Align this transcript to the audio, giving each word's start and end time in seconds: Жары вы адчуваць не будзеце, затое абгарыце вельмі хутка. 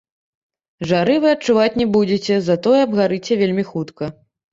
Жары 0.91 1.17
вы 1.25 1.27
адчуваць 1.33 1.75
не 1.81 1.87
будзеце, 1.95 2.39
затое 2.49 2.79
абгарыце 2.87 3.37
вельмі 3.43 3.67
хутка. 3.71 4.11